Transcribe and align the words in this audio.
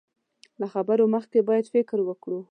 له 0.59 0.67
خبرو 0.73 1.05
مخکې 1.15 1.37
بايد 1.47 1.65
فکر 1.73 1.97
وکړو. 2.03 2.39